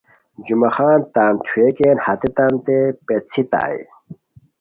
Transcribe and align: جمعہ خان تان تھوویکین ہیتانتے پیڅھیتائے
جمعہ 0.45 0.71
خان 0.75 0.99
تان 1.13 1.33
تھوویکین 1.45 1.97
ہیتانتے 2.05 2.77
پیڅھیتائے 3.05 3.81